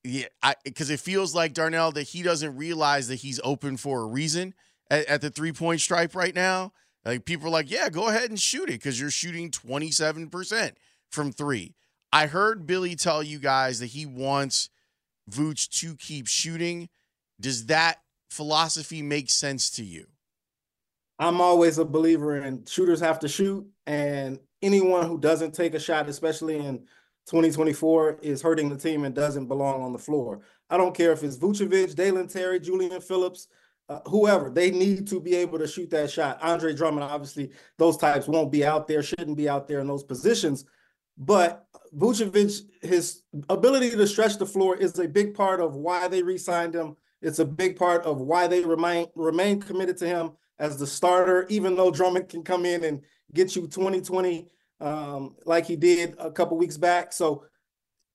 Yeah, 0.05 0.27
because 0.65 0.91
it 0.91 1.01
feels 1.01 1.35
like 1.35 1.55
Darnell 1.55 1.91
that 1.93 2.03
he 2.03 2.23
doesn't 2.23 2.57
realize 2.57 3.09
that 3.09 3.17
he's 3.17 3.41
open 3.43 3.79
for 3.79 4.03
a 4.03 4.07
reason 4.07 4.55
at, 4.91 5.07
at 5.07 5.21
the 5.23 5.31
three 5.31 5.53
point 5.53 5.81
stripe 5.81 6.15
right 6.15 6.35
now. 6.35 6.73
Like 7.07 7.25
people 7.25 7.47
are 7.49 7.51
like, 7.51 7.71
yeah, 7.71 7.89
go 7.89 8.09
ahead 8.09 8.29
and 8.29 8.39
shoot 8.39 8.69
it 8.69 8.73
because 8.73 9.01
you're 9.01 9.11
shooting 9.11 9.51
27% 9.51 10.73
from 11.11 11.33
three. 11.33 11.75
I 12.13 12.27
heard 12.27 12.67
Billy 12.67 12.95
tell 12.95 13.23
you 13.23 13.39
guys 13.39 13.81
that 13.81 13.87
he 13.87 14.05
wants 14.05 14.69
Vooch 15.31 15.69
to 15.81 15.97
keep 15.97 16.27
shooting. 16.27 16.91
Does 17.41 17.67
that 17.67 18.03
philosophy 18.31 19.01
make 19.01 19.31
sense 19.31 19.71
to 19.71 19.85
you? 19.85 20.07
I'm 21.19 21.41
always 21.41 21.79
a 21.79 21.85
believer 21.85 22.37
in 22.37 22.67
shooters 22.67 23.01
have 23.01 23.19
to 23.21 23.29
shoot, 23.29 23.67
and 23.87 24.39
anyone 24.63 25.07
who 25.07 25.19
doesn't 25.19 25.53
take 25.53 25.75
a 25.75 25.81
shot, 25.81 26.09
especially 26.09 26.59
in 26.59 26.87
2024 27.29 28.21
is 28.23 28.41
hurting 28.41 28.71
the 28.71 28.77
team 28.77 29.05
and 29.05 29.15
doesn't 29.15 29.47
belong 29.47 29.83
on 29.83 29.93
the 29.93 29.99
floor. 29.99 30.41
I 30.71 30.79
don't 30.79 30.97
care 30.97 31.13
if 31.13 31.23
it's 31.23 31.37
Vucevic, 31.37 31.95
Dalen 31.95 32.27
Terry, 32.27 32.59
Julian 32.59 33.01
Phillips, 33.03 33.49
uh, 33.91 34.01
whoever. 34.07 34.49
They 34.49 34.71
need 34.71 35.07
to 35.09 35.21
be 35.21 35.35
able 35.37 35.59
to 35.59 35.67
shoot 35.67 35.91
that 35.91 36.11
shot. 36.11 36.39
Andre 36.43 36.75
Drummond, 36.75 37.05
obviously, 37.05 37.51
those 37.77 37.99
types 37.99 38.29
won't 38.29 38.51
be 38.51 38.65
out 38.65 38.87
there, 38.89 39.03
shouldn't 39.03 39.37
be 39.37 39.49
out 39.49 39.69
there 39.69 39.81
in 39.81 39.87
those 39.87 40.05
positions. 40.05 40.65
But 41.19 41.67
Vucevic, 41.95 42.63
his 42.83 43.23
ability 43.51 43.91
to 43.91 44.07
stretch 44.07 44.39
the 44.39 44.47
floor 44.47 44.77
is 44.77 44.99
a 44.99 45.09
big 45.09 45.35
part 45.35 45.61
of 45.61 45.77
why 45.77 46.09
they 46.09 46.23
re-signed 46.23 46.75
him. 46.75 46.97
It's 47.21 47.41
a 47.41 47.45
big 47.45 47.77
part 47.77 48.05
of 48.05 48.21
why 48.21 48.47
they 48.47 48.65
remain 48.65 49.09
remain 49.15 49.61
committed 49.61 49.99
to 49.99 50.07
him 50.07 50.33
as 50.59 50.79
the 50.79 50.87
starter, 50.87 51.47
even 51.49 51.77
though 51.77 51.91
Drummond 51.91 52.29
can 52.29 52.43
come 52.43 52.65
in 52.65 52.85
and 52.85 53.03
get 53.35 53.55
you 53.57 53.67
2020 53.67 54.49
um, 54.81 55.37
like 55.45 55.67
he 55.67 55.77
did 55.77 56.15
a 56.19 56.31
couple 56.31 56.57
weeks 56.57 56.77
back. 56.77 57.13
So 57.13 57.45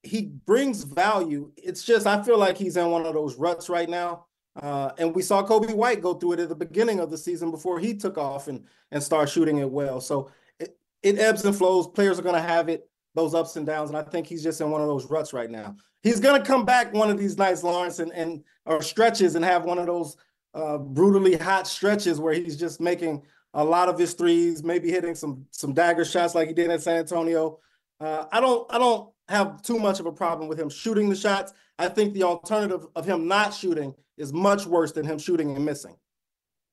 he 0.02 0.34
brings 0.46 0.84
value. 0.84 1.52
It's 1.58 1.84
just 1.84 2.08
I 2.08 2.22
feel 2.24 2.38
like 2.38 2.58
he's 2.58 2.78
in 2.78 2.90
one 2.92 3.06
of 3.06 3.14
those 3.14 3.36
ruts 3.38 3.70
right 3.70 3.90
now. 3.90 4.26
Uh, 4.56 4.92
and 5.00 5.16
we 5.16 5.22
saw 5.22 5.44
Coby 5.44 5.74
White 5.74 6.02
go 6.02 6.14
through 6.14 6.34
it 6.34 6.40
at 6.42 6.50
the 6.50 6.56
beginning 6.56 7.00
of 7.00 7.10
the 7.10 7.18
season 7.18 7.50
before 7.50 7.80
he 7.80 7.96
took 7.96 8.18
off 8.18 8.48
and 8.48 8.66
and 8.92 9.02
start 9.02 9.30
shooting 9.30 9.58
it 9.58 9.70
well. 9.70 10.00
So 10.00 10.30
it, 10.60 10.78
it 11.02 11.18
ebbs 11.18 11.44
and 11.46 11.56
flows. 11.56 11.88
Players 11.88 12.20
are 12.20 12.24
going 12.24 12.36
to 12.36 12.42
have 12.42 12.70
it 12.70 12.88
those 13.16 13.34
ups 13.34 13.56
and 13.56 13.66
downs, 13.66 13.90
and 13.90 13.98
I 13.98 14.04
think 14.04 14.28
he's 14.28 14.44
just 14.44 14.62
in 14.62 14.70
one 14.70 14.82
of 14.82 14.88
those 14.88 15.10
ruts 15.10 15.34
right 15.34 15.50
now. 15.50 15.76
He's 16.02 16.20
going 16.20 16.40
to 16.40 16.46
come 16.46 16.66
back 16.66 16.94
one 16.94 17.10
of 17.10 17.18
these 17.18 17.38
nights, 17.38 17.64
Lawrence, 17.64 18.00
and 18.00 18.12
and 18.12 18.44
or 18.66 18.82
stretches 18.82 19.36
and 19.36 19.44
have 19.44 19.66
one 19.66 19.80
of 19.80 19.88
those 19.88 20.18
uh, 20.54 20.78
brutally 20.78 21.36
hot 21.36 21.68
stretches 21.68 22.20
where 22.20 22.34
he's 22.34 22.58
just 22.58 22.80
making 22.80 23.24
a 23.54 23.64
lot 23.64 23.90
of 23.90 24.00
his 24.00 24.14
threes, 24.14 24.64
maybe 24.64 24.90
hitting 24.90 25.16
some 25.16 25.46
some 25.52 25.74
dagger 25.74 26.06
shots 26.06 26.36
like 26.36 26.48
he 26.48 26.54
did 26.54 26.70
at 26.70 26.82
San 26.82 26.98
Antonio. 26.98 27.60
Uh, 28.00 28.26
I 28.32 28.40
don't 28.40 28.72
I 28.74 28.78
don't 28.78 29.10
have 29.30 29.62
too 29.62 29.80
much 29.80 30.00
of 30.00 30.06
a 30.06 30.12
problem 30.12 30.48
with 30.50 30.60
him 30.60 30.70
shooting 30.70 31.10
the 31.10 31.16
shots. 31.16 31.54
I 31.80 31.88
think 31.88 32.14
the 32.14 32.24
alternative 32.24 32.88
of 32.96 33.06
him 33.06 33.28
not 33.28 33.54
shooting 33.54 33.96
is 34.18 34.34
much 34.34 34.66
worse 34.66 34.92
than 34.92 35.06
him 35.06 35.18
shooting 35.18 35.56
and 35.56 35.66
missing. 35.66 35.96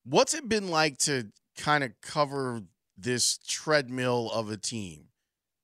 What's 0.03 0.33
it 0.33 0.49
been 0.49 0.69
like 0.69 0.97
to 0.99 1.31
kind 1.57 1.83
of 1.83 1.91
cover 2.01 2.61
this 2.97 3.39
treadmill 3.47 4.31
of 4.31 4.49
a 4.49 4.57
team? 4.57 5.05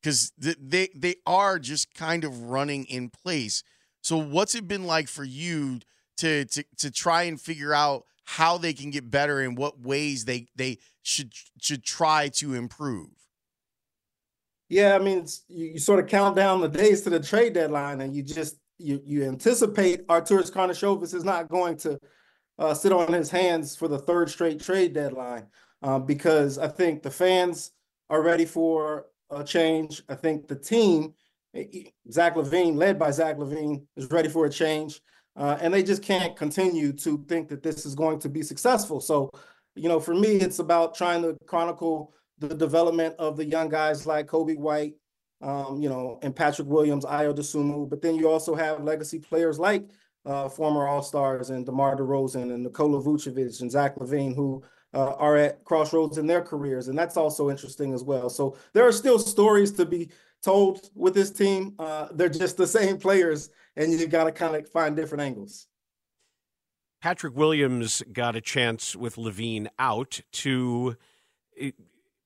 Because 0.02 0.32
they 0.38 0.90
they 0.96 1.16
are 1.26 1.60
just 1.60 1.94
kind 1.94 2.24
of 2.24 2.44
running 2.44 2.86
in 2.86 3.10
place. 3.10 3.64
So 4.02 4.18
what's 4.18 4.56
it 4.56 4.68
been 4.68 4.86
like 4.86 5.08
for 5.08 5.24
you 5.24 5.80
to 6.18 6.46
to 6.46 6.64
to 6.78 6.92
try 6.92 7.24
and 7.24 7.42
figure 7.42 7.74
out 7.74 8.06
how 8.28 8.58
they 8.58 8.74
can 8.74 8.92
get 8.92 9.10
better 9.10 9.40
and 9.40 9.58
what 9.58 9.80
ways 9.80 10.26
they 10.26 10.48
they 10.56 10.78
should 11.02 11.32
should 11.62 11.84
try 11.84 12.28
to 12.28 12.54
improve? 12.54 13.08
Yeah, 14.68 14.96
I 14.96 15.00
mean, 15.00 15.26
you, 15.48 15.68
you, 15.68 15.80
sort 15.80 16.02
of 16.02 16.08
count 16.08 16.36
down 16.36 16.60
the 16.60 16.68
days 16.68 17.02
to 17.04 17.10
the 17.10 17.22
trade 17.22 17.54
deadline, 17.54 18.02
and 18.02 18.14
you 18.14 18.22
just 18.22 18.58
you 18.78 19.02
you 19.06 19.24
anticipate 19.24 20.06
Arturas 20.08 20.52
Karnisovas 20.52 21.14
is 21.14 21.24
not 21.24 21.48
going 21.48 21.78
to 21.78 21.98
uh, 22.60 22.74
sit 22.74 22.92
on 22.92 23.14
his 23.14 23.32
hands 23.32 23.78
for 23.78 23.88
the 23.88 23.98
third 23.98 24.30
straight 24.30 24.60
trade 24.60 24.92
deadline 24.92 25.46
uh, 25.82 25.98
because 25.98 26.58
I 26.58 26.68
think 26.68 27.04
the 27.04 27.12
fans 27.12 27.72
are 28.10 28.22
ready 28.22 28.46
for 28.46 29.06
a 29.30 29.42
change. 29.42 30.04
I 30.10 30.16
think 30.16 30.50
the 30.50 30.56
team, 30.56 31.14
Zach 32.12 32.36
LaVine, 32.36 32.76
led 32.76 33.00
by 33.00 33.12
Zach 33.12 33.38
LaVine, 33.38 33.86
is 33.96 34.12
ready 34.12 34.28
for 34.28 34.46
a 34.46 34.50
change, 34.50 35.00
uh, 35.38 35.58
and 35.62 35.74
they 35.74 35.84
just 35.84 36.04
can't 36.04 36.36
continue 36.36 36.92
to 36.92 37.24
think 37.28 37.48
that 37.50 37.64
this 37.64 37.86
is 37.86 37.96
going 37.96 38.20
to 38.20 38.30
be 38.30 38.42
successful. 38.42 39.00
So, 39.00 39.30
you 39.76 39.88
know, 39.88 40.00
for 40.00 40.16
me, 40.16 40.36
it's 40.36 40.60
about 40.60 40.96
trying 40.96 41.22
to 41.22 41.38
chronicle 41.46 42.14
the 42.40 42.50
development 42.50 43.16
of 43.20 43.38
the 43.38 43.46
young 43.46 43.70
guys 43.70 44.06
like 44.06 44.28
Coby 44.28 44.58
White, 44.58 44.96
um, 45.42 45.80
you 45.82 45.90
know, 45.90 46.20
and 46.24 46.36
Patrick 46.36 46.68
Williams, 46.68 47.06
Ayo 47.06 47.34
Dosunmu. 47.34 47.90
But 47.90 48.02
then 48.02 48.16
you 48.16 48.30
also 48.30 48.56
have 48.56 48.84
legacy 48.84 49.20
players 49.20 49.60
like 49.60 49.88
uh, 50.26 50.50
former 50.50 50.88
All 50.88 51.04
Stars 51.04 51.52
and 51.52 51.66
DeMar 51.66 51.96
DeRozan 51.96 52.54
and 52.54 52.64
Nikola 52.64 53.02
Vucevic 53.02 53.62
and 53.62 53.72
Zach 53.72 53.96
LaVine, 53.96 54.36
who 54.36 54.64
uh, 54.94 55.14
are 55.14 55.38
at 55.38 55.64
crossroads 55.64 56.18
in 56.18 56.28
their 56.28 56.42
careers, 56.42 56.88
and 56.88 56.98
that's 56.98 57.18
also 57.18 57.50
interesting 57.50 57.94
as 57.94 58.04
well. 58.04 58.30
So 58.30 58.58
there 58.74 58.88
are 58.88 58.92
still 58.92 59.20
stories 59.20 59.72
to 59.74 59.86
be 59.86 60.10
told 60.42 60.90
with 60.96 61.14
this 61.14 61.32
team. 61.32 61.76
Uh, 61.80 62.08
they're 62.14 62.30
just 62.30 62.58
the 62.58 62.68
same 62.68 62.98
players, 62.98 63.50
and 63.78 63.94
you've 63.94 64.10
got 64.10 64.26
to 64.26 64.32
kind 64.32 64.56
of 64.56 64.68
find 64.70 64.96
different 64.96 65.22
angles. 65.22 65.68
Patrick 67.02 67.36
Williams 67.36 68.04
got 68.12 68.36
a 68.36 68.42
chance 68.42 68.96
with 68.96 69.16
LaVine 69.16 69.68
out 69.78 70.20
to 70.32 70.98
eh, 71.60 71.72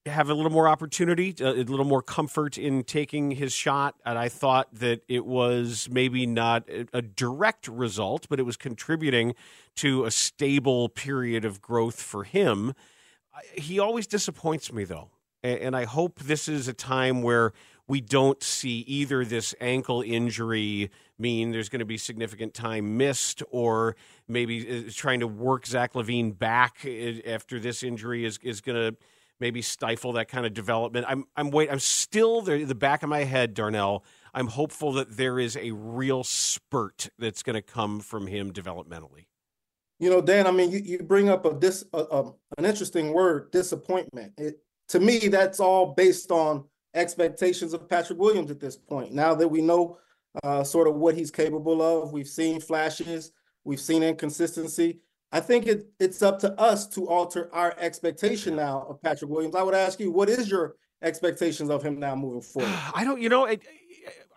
have 0.05 0.29
a 0.29 0.33
little 0.33 0.51
more 0.51 0.67
opportunity, 0.67 1.35
a 1.39 1.51
little 1.51 1.85
more 1.85 2.01
comfort 2.01 2.57
in 2.57 2.83
taking 2.83 3.31
his 3.31 3.53
shot. 3.53 3.95
And 4.05 4.17
I 4.17 4.29
thought 4.29 4.73
that 4.73 5.01
it 5.07 5.25
was 5.25 5.89
maybe 5.91 6.25
not 6.25 6.67
a 6.93 7.01
direct 7.01 7.67
result, 7.67 8.27
but 8.29 8.39
it 8.39 8.43
was 8.43 8.57
contributing 8.57 9.35
to 9.75 10.05
a 10.05 10.11
stable 10.11 10.89
period 10.89 11.45
of 11.45 11.61
growth 11.61 12.01
for 12.01 12.23
him. 12.23 12.73
He 13.53 13.77
always 13.77 14.07
disappoints 14.07 14.73
me, 14.73 14.85
though. 14.85 15.09
And 15.43 15.75
I 15.75 15.85
hope 15.85 16.19
this 16.19 16.47
is 16.47 16.67
a 16.67 16.73
time 16.73 17.21
where 17.21 17.51
we 17.91 17.99
don't 17.99 18.41
see 18.41 18.85
either 18.87 19.25
this 19.25 19.53
ankle 19.59 20.01
injury 20.01 20.89
mean 21.19 21.51
there's 21.51 21.67
going 21.67 21.81
to 21.81 21.85
be 21.85 21.97
significant 21.97 22.53
time 22.53 22.95
missed, 22.95 23.43
or 23.51 23.97
maybe 24.29 24.85
uh, 24.87 24.89
trying 24.93 25.19
to 25.19 25.27
work 25.27 25.67
Zach 25.67 25.91
LaVine 25.91 26.39
back 26.39 26.85
uh, 26.85 27.29
after 27.29 27.59
this 27.59 27.83
injury 27.83 28.23
is, 28.23 28.39
is 28.43 28.61
going 28.61 28.77
to 28.77 28.97
maybe 29.41 29.61
stifle 29.61 30.13
that 30.13 30.29
kind 30.29 30.45
of 30.45 30.53
development. 30.53 31.05
I'm 31.09 31.25
I'm 31.35 31.51
wait 31.51 31.69
I'm 31.69 31.79
still 31.79 32.41
there 32.41 32.65
the 32.65 32.75
back 32.75 33.03
of 33.03 33.09
my 33.09 33.25
head, 33.25 33.53
Darnell. 33.53 34.05
I'm 34.33 34.47
hopeful 34.47 34.93
that 34.93 35.17
there 35.17 35.37
is 35.37 35.57
a 35.57 35.71
real 35.71 36.23
spurt 36.23 37.09
that's 37.19 37.43
going 37.43 37.55
to 37.55 37.61
come 37.61 37.99
from 37.99 38.27
him 38.27 38.53
developmentally. 38.53 39.25
You 39.99 40.09
know, 40.11 40.21
Dan. 40.21 40.47
I 40.47 40.51
mean, 40.51 40.71
you, 40.71 40.79
you 40.79 40.99
bring 40.99 41.27
up 41.27 41.43
a 41.43 41.53
dis 41.53 41.83
a, 41.91 41.97
a, 41.97 42.33
an 42.57 42.63
interesting 42.63 43.11
word, 43.11 43.51
disappointment. 43.51 44.31
It, 44.37 44.61
to 44.87 45.01
me, 45.01 45.27
that's 45.27 45.59
all 45.59 45.93
based 45.93 46.31
on 46.31 46.65
expectations 46.93 47.73
of 47.73 47.89
Patrick 47.89 48.19
Williams 48.19 48.51
at 48.51 48.59
this 48.59 48.75
point. 48.75 49.13
Now 49.13 49.33
that 49.35 49.47
we 49.47 49.61
know 49.61 49.97
uh, 50.43 50.63
sort 50.63 50.87
of 50.87 50.95
what 50.95 51.15
he's 51.15 51.31
capable 51.31 51.81
of, 51.81 52.11
we've 52.11 52.27
seen 52.27 52.59
flashes, 52.59 53.31
we've 53.63 53.79
seen 53.79 54.03
inconsistency. 54.03 54.99
I 55.31 55.39
think 55.39 55.67
it, 55.67 55.87
it's 55.99 56.21
up 56.21 56.39
to 56.39 56.59
us 56.59 56.87
to 56.89 57.07
alter 57.07 57.49
our 57.53 57.73
expectation 57.77 58.55
now 58.55 58.85
of 58.89 59.01
Patrick 59.01 59.31
Williams. 59.31 59.55
I 59.55 59.63
would 59.63 59.75
ask 59.75 59.99
you, 59.99 60.11
what 60.11 60.29
is 60.29 60.49
your 60.49 60.75
expectations 61.01 61.69
of 61.69 61.83
him 61.83 61.99
now 61.99 62.15
moving 62.15 62.41
forward? 62.41 62.71
I 62.93 63.03
don't, 63.03 63.21
you 63.21 63.29
know, 63.29 63.47
I, 63.47 63.59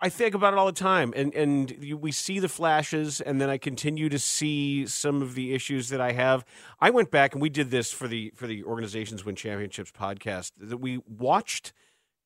I 0.01 0.09
think 0.09 0.35
about 0.35 0.53
it 0.53 0.59
all 0.59 0.65
the 0.65 0.71
time, 0.71 1.13
and 1.15 1.33
and 1.33 1.97
we 1.99 2.11
see 2.11 2.39
the 2.39 2.49
flashes, 2.49 3.21
and 3.21 3.39
then 3.39 3.49
I 3.49 3.57
continue 3.57 4.09
to 4.09 4.19
see 4.19 4.85
some 4.85 5.21
of 5.21 5.35
the 5.35 5.53
issues 5.53 5.89
that 5.89 6.01
I 6.01 6.11
have. 6.11 6.45
I 6.79 6.89
went 6.89 7.11
back 7.11 7.33
and 7.33 7.41
we 7.41 7.49
did 7.49 7.71
this 7.71 7.91
for 7.91 8.07
the 8.07 8.31
for 8.35 8.45
the 8.45 8.63
organizations 8.65 9.25
win 9.25 9.35
championships 9.35 9.91
podcast. 9.91 10.51
That 10.59 10.77
we 10.77 11.01
watched 11.07 11.73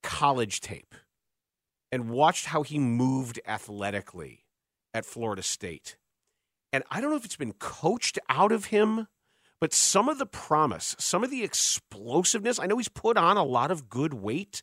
college 0.03 0.61
tape 0.61 0.95
and 1.91 2.09
watched 2.09 2.47
how 2.47 2.63
he 2.63 2.79
moved 2.79 3.39
athletically 3.47 4.45
at 4.93 5.05
Florida 5.05 5.43
State 5.43 5.97
and 6.71 6.83
I 6.91 7.01
don't 7.01 7.09
know 7.09 7.17
if 7.17 7.25
it's 7.25 7.35
been 7.35 7.53
coached 7.53 8.19
out 8.29 8.51
of 8.51 8.65
him, 8.65 9.07
but 9.59 9.73
some 9.73 10.07
of 10.07 10.19
the 10.19 10.25
promise, 10.25 10.95
some 10.99 11.23
of 11.23 11.31
the 11.31 11.43
explosiveness, 11.43 12.59
I 12.59 12.67
know 12.67 12.77
he's 12.77 12.89
put 12.89 13.17
on 13.17 13.37
a 13.37 13.43
lot 13.43 13.71
of 13.71 13.89
good 13.89 14.13
weight. 14.13 14.61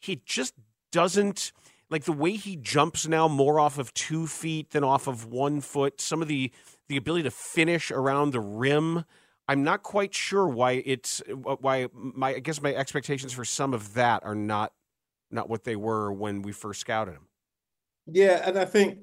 He 0.00 0.20
just 0.24 0.54
doesn't 0.90 1.52
like 1.90 2.04
the 2.04 2.12
way 2.12 2.32
he 2.32 2.56
jumps 2.56 3.06
now 3.06 3.28
more 3.28 3.60
off 3.60 3.78
of 3.78 3.94
two 3.94 4.26
feet 4.26 4.70
than 4.70 4.84
off 4.84 5.06
of 5.06 5.26
one 5.26 5.60
foot. 5.60 6.00
Some 6.00 6.22
of 6.22 6.28
the 6.28 6.50
the 6.88 6.96
ability 6.96 7.22
to 7.22 7.30
finish 7.30 7.90
around 7.90 8.32
the 8.32 8.40
rim. 8.40 9.04
I'm 9.48 9.62
not 9.62 9.82
quite 9.82 10.14
sure 10.14 10.48
why 10.48 10.82
it's 10.86 11.22
why 11.28 11.88
my 11.92 12.30
I 12.30 12.38
guess 12.38 12.62
my 12.62 12.74
expectations 12.74 13.32
for 13.32 13.44
some 13.44 13.74
of 13.74 13.94
that 13.94 14.24
are 14.24 14.34
not 14.34 14.72
not 15.30 15.48
what 15.48 15.64
they 15.64 15.76
were 15.76 16.12
when 16.12 16.42
we 16.42 16.52
first 16.52 16.80
scouted 16.80 17.14
him. 17.14 17.28
Yeah, 18.06 18.42
and 18.46 18.58
I 18.58 18.64
think 18.64 18.98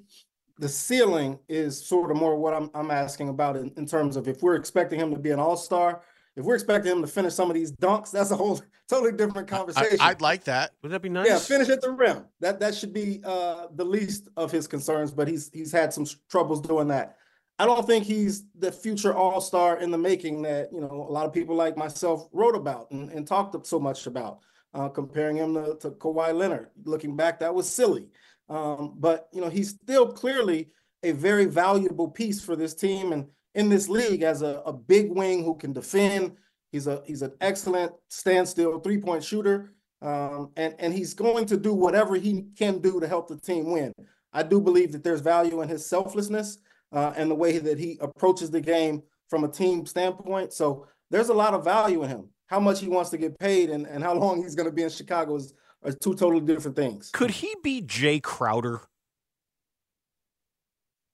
the 0.58 0.70
ceiling 0.70 1.40
is 1.50 1.86
sort 1.86 2.12
of 2.12 2.18
more 2.18 2.38
what 2.38 2.54
I'm, 2.54 2.70
I'm 2.74 2.92
asking 2.92 3.30
about 3.30 3.58
in, 3.58 3.72
in 3.78 3.86
terms 3.86 4.16
of 4.16 4.28
if 4.28 4.42
we're 4.42 4.56
expecting 4.56 5.00
him 5.00 5.12
to 5.12 5.20
be 5.20 5.32
an 5.32 5.40
all-star, 5.40 6.04
if 6.36 6.46
we're 6.46 6.54
expecting 6.54 6.92
him 6.92 7.02
to 7.02 7.08
finish 7.08 7.34
some 7.34 7.50
of 7.50 7.56
these 7.56 7.72
dunks, 7.72 8.12
that's 8.12 8.30
a 8.32 8.36
whole 8.36 8.62
totally 8.90 9.12
different 9.12 9.48
conversation. 9.48 10.00
I, 10.00 10.10
would 10.10 10.22
like 10.22 10.44
that. 10.46 10.72
Would 10.82 10.92
that 10.92 11.02
be 11.02 11.10
nice? 11.10 11.28
Yeah, 11.28 11.40
finish 11.40 11.70
at 11.70 11.82
the 11.82 11.92
rim. 11.92 12.26
That 12.40 12.60
that 12.60 12.76
should 12.76 12.94
be 12.94 13.22
uh, 13.24 13.68
the 13.76 13.86
least 13.86 14.30
of 14.38 14.52
his 14.52 14.68
concerns. 14.68 15.12
But 15.12 15.28
he's 15.28 15.50
he's 15.52 15.72
had 15.72 15.94
some 15.94 16.06
troubles 16.30 16.62
doing 16.62 16.88
that. 16.90 17.18
I 17.62 17.66
don't 17.66 17.86
think 17.86 18.06
he's 18.06 18.46
the 18.58 18.72
future 18.72 19.14
all 19.14 19.40
star 19.40 19.78
in 19.78 19.92
the 19.92 19.98
making 19.98 20.42
that 20.42 20.74
you 20.74 20.82
know 20.82 21.06
a 21.08 21.12
lot 21.12 21.28
of 21.28 21.34
people 21.34 21.56
like 21.56 21.78
myself 21.78 22.28
wrote 22.34 22.56
about 22.56 22.90
and, 22.90 23.12
and 23.12 23.28
talked 23.28 23.68
so 23.68 23.80
much 23.80 24.08
about, 24.08 24.40
uh, 24.74 24.90
comparing 24.90 25.38
him 25.38 25.54
to, 25.54 25.78
to 25.82 25.92
Kawhi 25.92 26.34
Leonard. 26.34 26.70
Looking 26.86 27.16
back, 27.16 27.38
that 27.40 27.54
was 27.54 27.70
silly. 27.70 28.08
Um, 28.50 28.96
but 28.98 29.30
you 29.32 29.42
know, 29.42 29.50
he's 29.50 29.70
still 29.70 30.12
clearly 30.12 30.70
a 31.04 31.12
very 31.12 31.46
valuable 31.46 32.08
piece 32.08 32.44
for 32.44 32.56
this 32.56 32.74
team 32.74 33.12
and 33.12 33.28
in 33.54 33.70
this 33.70 33.88
league 33.88 34.24
as 34.24 34.42
a, 34.42 34.64
a 34.66 34.74
big 34.74 35.12
wing 35.12 35.44
who 35.44 35.54
can 35.54 35.72
defend. 35.72 36.38
He's 36.72 36.88
a 36.88 37.04
he's 37.06 37.22
an 37.22 37.34
excellent 37.42 37.92
standstill 38.08 38.80
three 38.80 38.98
point 38.98 39.24
shooter, 39.24 39.76
um, 40.02 40.50
and 40.58 40.74
and 40.80 40.96
he's 40.96 41.14
going 41.14 41.46
to 41.46 41.58
do 41.58 41.76
whatever 41.76 42.16
he 42.16 42.48
can 42.58 42.80
do 42.80 43.00
to 43.00 43.08
help 43.08 43.28
the 43.28 43.38
team 43.38 43.70
win. 43.70 43.94
I 44.34 44.42
do 44.42 44.60
believe 44.60 44.94
that 44.94 45.04
there's 45.04 45.22
value 45.22 45.62
in 45.62 45.70
his 45.70 45.86
selflessness 45.86 46.58
uh, 46.92 47.14
and 47.16 47.30
the 47.30 47.36
way 47.36 47.58
that 47.58 47.80
he 47.80 47.98
approaches 48.02 48.52
the 48.52 48.62
game 48.62 49.04
from 49.30 49.44
a 49.44 49.48
team 49.48 49.86
standpoint. 49.86 50.54
So 50.54 50.88
there's 51.10 51.30
a 51.30 51.34
lot 51.34 51.54
of 51.54 51.64
value 51.64 52.04
in 52.04 52.10
him. 52.10 52.30
How 52.48 52.60
much 52.60 52.82
he 52.82 52.88
wants 52.88 53.10
to 53.12 53.18
get 53.18 53.40
paid 53.40 53.70
and, 53.70 53.88
and 53.88 54.04
how 54.04 54.14
long 54.14 54.44
he's 54.44 54.56
going 54.56 54.68
to 54.68 54.76
be 54.76 54.84
in 54.84 54.90
Chicago 54.90 55.36
is 55.36 55.54
are 55.84 55.92
two 55.92 56.14
totally 56.14 56.42
different 56.42 56.76
things. 56.76 57.10
Could 57.12 57.32
he 57.32 57.56
be 57.64 57.82
Jae 57.82 58.22
Crowder? 58.22 58.82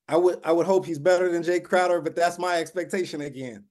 I 0.10 0.18
would 0.18 0.40
I 0.44 0.52
would 0.52 0.66
hope 0.66 0.86
he's 0.86 1.00
better 1.00 1.30
than 1.32 1.44
Jae 1.44 1.64
Crowder, 1.64 2.02
but 2.02 2.16
that's 2.16 2.40
my 2.40 2.58
expectation 2.58 3.22
again. 3.22 3.66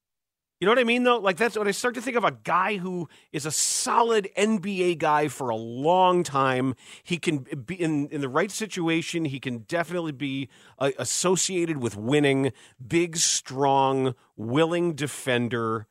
You 0.58 0.64
know 0.64 0.70
what 0.70 0.78
I 0.78 0.84
mean, 0.84 1.04
though? 1.04 1.18
Like, 1.18 1.36
that's 1.36 1.58
when 1.58 1.68
I 1.68 1.72
start 1.72 1.94
to 1.96 2.00
think 2.00 2.16
of 2.16 2.24
a 2.24 2.30
guy 2.30 2.78
who 2.78 3.10
is 3.30 3.44
a 3.44 3.50
solid 3.50 4.30
NBA 4.38 4.96
guy 4.96 5.28
for 5.28 5.50
a 5.50 5.56
long 5.56 6.22
time. 6.22 6.74
He 7.02 7.18
can 7.18 7.40
be 7.40 7.74
in, 7.74 8.08
in 8.08 8.22
the 8.22 8.28
right 8.28 8.50
situation. 8.50 9.26
He 9.26 9.38
can 9.38 9.58
definitely 9.68 10.12
be 10.12 10.48
uh, 10.78 10.92
associated 10.98 11.78
with 11.78 11.94
winning. 11.94 12.52
Big, 12.84 13.18
strong, 13.18 14.14
willing 14.34 14.94
defender. 14.94 15.86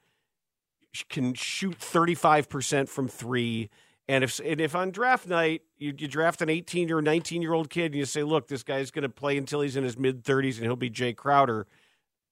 Can 1.09 1.35
shoot 1.35 1.77
35% 1.77 2.89
from 2.89 3.07
three. 3.07 3.69
And 4.07 4.23
if 4.23 4.39
and 4.39 4.61
if 4.61 4.75
on 4.75 4.91
draft 4.91 5.27
night 5.27 5.63
you, 5.77 5.93
you 5.97 6.07
draft 6.07 6.41
an 6.41 6.49
18 6.49 6.91
or 6.91 7.01
19 7.01 7.41
year 7.41 7.53
old 7.53 7.69
kid 7.69 7.87
and 7.87 7.95
you 7.95 8.05
say, 8.05 8.23
look, 8.23 8.47
this 8.47 8.63
guy's 8.63 8.91
going 8.91 9.03
to 9.03 9.09
play 9.09 9.37
until 9.37 9.61
he's 9.61 9.75
in 9.75 9.83
his 9.83 9.97
mid 9.97 10.23
30s 10.23 10.55
and 10.55 10.63
he'll 10.63 10.75
be 10.75 10.89
Jae 10.89 11.15
Crowder– 11.15 11.67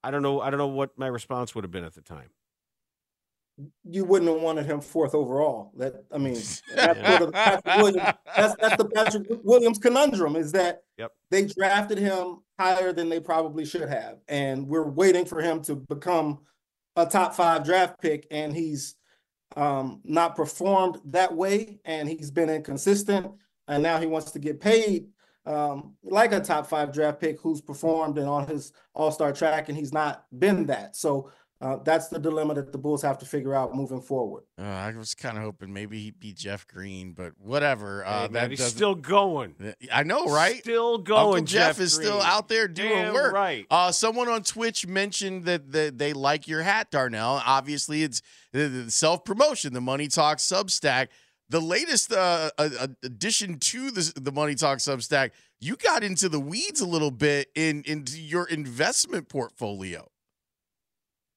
I 0.04 0.12
don't 0.12 0.22
know. 0.22 0.42
I 0.42 0.50
don't 0.50 0.58
know 0.58 0.68
what 0.68 0.98
my 0.98 1.08
response 1.08 1.56
would 1.56 1.64
have 1.64 1.72
been 1.72 1.86
at 1.86 1.96
the 1.96 2.02
time. 2.02 2.30
You 3.84 4.04
wouldn't 4.04 4.32
have 4.32 4.42
wanted 4.42 4.66
him 4.66 4.82
fourth 4.82 5.14
overall. 5.14 5.72
That 5.78 6.06
I 6.12 6.18
mean, 6.18 6.34
that's, 6.76 7.32
Patrick 7.32 7.78
Williams, 7.78 8.14
that's, 8.36 8.56
that's 8.60 8.78
the 8.78 8.90
Patrick 8.94 9.28
Williams 9.44 9.78
conundrum. 9.78 10.36
Is 10.36 10.52
that 10.54 10.84
yep. 10.98 11.12
they 11.30 11.46
drafted 11.46 12.00
him 12.00 12.42
higher 12.60 12.92
than 12.92 13.10
they 13.10 13.20
probably 13.20 13.66
should 13.66 13.88
have, 13.88 14.18
and 14.28 14.68
we're 14.68 14.90
waiting 14.90 15.26
for 15.26 15.42
him 15.42 15.62
to 15.64 15.76
become 15.76 16.40
a 16.96 17.06
top 17.06 17.36
five 17.36 17.64
draft 17.64 18.02
pick, 18.02 18.28
and 18.32 18.56
he's 18.56 18.96
um, 19.56 20.02
not 20.04 20.36
performed 20.36 20.98
that 21.06 21.34
way, 21.34 21.80
and 21.86 22.10
he's 22.10 22.32
been 22.32 22.50
inconsistent, 22.50 23.32
and 23.68 23.84
now 23.84 24.00
he 24.00 24.08
wants 24.08 24.32
to 24.32 24.40
get 24.40 24.60
paid 24.60 25.08
um, 25.46 25.94
like 26.04 26.32
a 26.32 26.40
top 26.40 26.68
five 26.68 26.94
draft 26.94 27.20
pick 27.20 27.40
who's 27.40 27.62
performed 27.62 28.18
and 28.18 28.28
on 28.28 28.48
his 28.48 28.74
all 28.94 29.12
star 29.12 29.34
track, 29.34 29.70
and 29.70 29.78
he's 29.78 29.94
not 29.94 30.26
been 30.38 30.66
that. 30.68 30.96
So 30.96 31.32
uh, 31.64 31.78
that's 31.86 32.10
the 32.10 32.20
dilemma 32.20 32.54
that 32.54 32.74
the 32.74 32.78
Bulls 32.78 33.02
have 33.04 33.18
to 33.20 33.26
figure 33.26 33.56
out 33.56 33.74
moving 33.74 34.02
forward. 34.02 34.44
Uh, 34.60 34.64
I 34.64 34.94
was 34.98 35.16
kind 35.16 35.38
of 35.38 35.44
hoping 35.44 35.72
maybe 35.72 35.98
he'd 35.98 36.20
be 36.20 36.34
Jeff 36.34 36.68
Green, 36.68 37.14
but 37.14 37.32
whatever. 37.38 38.06
Uh, 38.06 38.24
hey, 38.24 38.34
man, 38.34 38.50
he's 38.50 38.66
still 38.66 38.96
going. 38.96 39.56
I 39.92 40.04
know, 40.04 40.26
right? 40.26 40.58
Still 40.58 40.98
going. 40.98 41.36
Uncle 41.36 41.46
Jeff, 41.46 41.78
Jeff 41.78 41.80
is 41.80 41.96
Green. 41.96 42.08
still 42.08 42.22
out 42.22 42.50
there 42.50 42.68
doing 42.68 42.90
Damn 42.90 43.14
work. 43.14 43.34
Right. 43.34 43.66
Uh, 43.72 43.94
someone 43.94 44.28
on 44.28 44.44
Twitch 44.44 44.86
mentioned 44.86 45.46
that 45.46 45.72
the, 45.72 45.94
they 45.96 46.12
like 46.12 46.50
your 46.50 46.64
hat, 46.64 46.92
Darnell. 46.92 47.42
Obviously, 47.46 48.04
it's 48.04 48.22
the 48.52 48.88
self 48.90 49.24
promotion, 49.24 49.74
the 49.74 49.80
Money 49.82 50.10
Talk 50.10 50.40
Substack. 50.40 51.08
The 51.54 51.62
latest 51.62 52.12
uh, 52.12 52.50
addition 53.04 53.60
to 53.60 53.92
the, 53.92 54.12
the 54.20 54.32
Money 54.32 54.56
Talk 54.56 54.80
Substack 54.80 55.34
you 55.60 55.76
got 55.76 56.04
into 56.04 56.28
the 56.28 56.40
weeds 56.40 56.82
a 56.82 56.88
little 56.88 57.12
bit 57.12 57.52
in 57.54 57.84
into 57.86 58.20
your 58.20 58.48
investment 58.48 59.30
portfolio. 59.30 60.10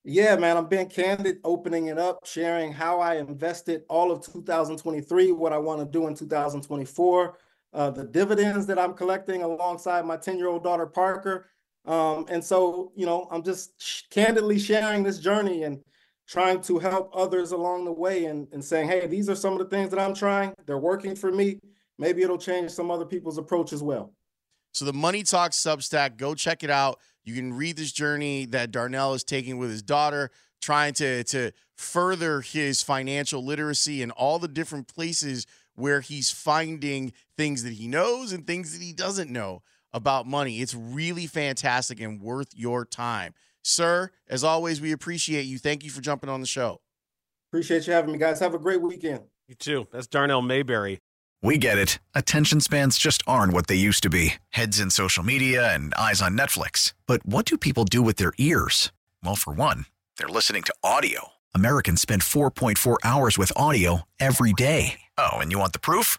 Yeah, 0.04 0.37
man, 0.37 0.56
I'm 0.56 0.68
being 0.68 0.88
candid, 0.88 1.40
opening 1.44 1.88
it 1.88 1.99
up, 1.99 2.25
sharing 2.25 2.73
how 2.73 2.99
I 2.99 3.16
invested 3.16 3.82
all 3.90 4.11
of 4.11 4.25
2023, 4.25 5.32
what 5.32 5.52
I 5.52 5.58
want 5.58 5.80
to 5.80 5.85
do 5.85 6.06
in 6.06 6.14
2024, 6.14 7.38
uh, 7.75 7.90
the 7.90 8.04
dividends 8.04 8.64
that 8.68 8.78
I'm 8.78 8.94
collecting 8.94 9.42
alongside 9.42 10.06
my 10.06 10.16
10 10.16 10.38
year 10.38 10.49
old 10.49 10.64
daughter, 10.64 10.87
Parker. 10.87 11.50
Um, 11.85 12.25
and 12.30 12.42
so, 12.42 12.90
you 12.96 13.04
know, 13.04 13.28
I'm 13.30 13.42
just 13.42 13.82
sh- 13.82 14.04
candidly 14.08 14.58
sharing 14.58 15.02
this 15.02 15.18
journey 15.18 15.64
and 15.64 15.82
trying 16.26 16.61
to 16.61 16.78
help 16.78 17.11
others 17.14 17.52
along 17.52 17.85
the 17.85 17.92
way 17.92 18.25
and, 18.25 18.49
and 18.52 18.64
saying, 18.64 18.88
hey, 18.88 19.06
these 19.06 19.28
are 19.28 19.37
some 19.37 19.52
of 19.52 19.59
the 19.59 19.64
things 19.66 19.90
that 19.90 20.00
I'm 20.00 20.14
trying. 20.14 20.54
They're 20.66 20.78
working 20.78 21.14
for 21.14 21.30
me 21.30 21.61
maybe 21.99 22.23
it'll 22.23 22.38
change 22.38 22.71
some 22.71 22.90
other 22.90 23.04
people's 23.04 23.38
approach 23.38 23.73
as 23.73 23.83
well. 23.83 24.12
So 24.73 24.85
the 24.85 24.92
Money 24.92 25.23
Talk 25.23 25.52
Substack, 25.52 26.16
go 26.16 26.35
check 26.35 26.62
it 26.62 26.71
out. 26.71 27.00
You 27.25 27.35
can 27.35 27.54
read 27.54 27.76
this 27.76 27.92
journey 27.92 28.47
that 28.47 28.71
Darnell 28.71 29.14
is 29.14 29.25
taking 29.25 29.59
with 29.59 29.71
his 29.71 29.83
daughter, 29.83 30.30
trying 30.61 30.95
to 30.95 31.25
to 31.25 31.52
further 31.76 32.40
his 32.40 32.83
financial 32.83 33.45
literacy 33.45 34.02
and 34.02 34.12
all 34.12 34.38
the 34.38 34.49
different 34.49 34.88
places 34.88 35.47
where 35.75 36.00
he's 36.00 36.30
finding 36.30 37.12
things 37.37 37.62
that 37.62 37.75
he 37.75 37.87
knows 37.87 38.33
and 38.33 38.47
things 38.47 38.73
that 38.73 38.83
he 38.83 38.92
doesn't 38.92 39.30
know 39.30 39.62
about 39.92 40.26
money. 40.26 40.60
It's 40.60 40.75
really 40.75 41.26
fantastic 41.26 42.00
and 42.00 42.21
worth 42.21 42.52
your 42.54 42.84
time. 42.84 43.34
Sir, 43.67 44.13
as 44.29 44.45
always, 44.45 44.81
we 44.81 44.93
appreciate 44.93 45.43
you. 45.43 45.59
Thank 45.59 45.83
you 45.83 45.91
for 45.91 46.00
jumping 46.00 46.31
on 46.31 46.41
the 46.41 46.47
show. 46.47 46.79
Appreciate 47.50 47.89
you 47.89 47.93
having 47.93 48.13
me, 48.13 48.19
guys. 48.19 48.39
Have 48.39 48.55
a 48.55 48.61
great 48.61 48.81
weekend. 48.81 49.25
You 49.49 49.57
too. 49.57 49.89
That's 49.91 50.07
Darnell 50.07 50.41
Mayberry. 50.41 51.00
We 51.43 51.59
get 51.59 51.76
it. 51.76 51.99
Attention 52.15 52.61
spans 52.61 52.97
just 52.97 53.25
aren't 53.26 53.52
what 53.52 53.67
they 53.67 53.75
used 53.75 54.05
to 54.05 54.09
be 54.09 54.35
heads 54.50 54.79
in 54.79 54.91
social 54.91 55.25
media 55.25 55.75
and 55.75 55.93
eyes 55.95 56.23
on 56.23 56.39
Netflix. 56.39 56.95
But 57.09 57.26
what 57.26 57.45
do 57.45 57.59
people 57.59 57.85
do 57.85 58.02
with 58.02 58.17
their 58.17 58.33
ears? 58.39 58.93
Well, 59.25 59.35
for 59.35 59.52
one, 59.52 59.87
they're 60.17 60.29
listening 60.29 60.63
to 60.63 60.75
audio. 60.85 61.33
Americans 61.52 62.00
spend 62.00 62.23
4.4 62.23 62.99
hours 63.02 63.37
with 63.37 63.52
audio 63.57 64.02
every 64.21 64.52
day. 64.52 65.00
Oh, 65.19 65.39
and 65.39 65.50
you 65.50 65.59
want 65.59 65.73
the 65.73 65.81
proof? 65.81 66.19